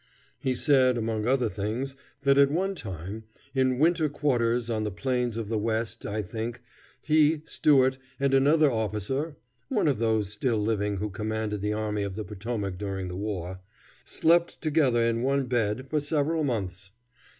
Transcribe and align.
He 0.39 0.55
said, 0.55 0.97
among 0.97 1.27
other 1.27 1.47
things, 1.47 1.95
that 2.23 2.39
at 2.39 2.49
one 2.49 2.73
time, 2.73 3.25
in 3.53 3.77
winter 3.77 4.09
quarters 4.09 4.67
on 4.67 4.83
the 4.83 4.89
plains 4.89 5.37
of 5.37 5.47
the 5.47 5.59
West 5.59 6.07
I 6.07 6.23
think, 6.23 6.63
he, 7.03 7.43
Stuart, 7.45 7.99
and 8.19 8.33
another 8.33 8.71
officer 8.71 9.35
(one 9.69 9.87
of 9.87 9.99
those 9.99 10.33
still 10.33 10.57
living 10.57 10.97
who 10.97 11.11
commanded 11.11 11.61
the 11.61 11.73
army 11.73 12.01
of 12.01 12.15
the 12.15 12.25
Potomac 12.25 12.79
during 12.79 13.09
the 13.09 13.15
war) 13.15 13.59
slept 14.03 14.59
together 14.59 15.03
in 15.05 15.21
one 15.21 15.45
bed, 15.45 15.85
for 15.91 15.99
several 15.99 16.43
months. 16.43 16.89